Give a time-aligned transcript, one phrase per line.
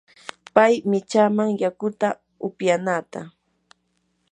[0.55, 2.07] pay michaaman yakuta
[2.47, 3.21] upyanaata.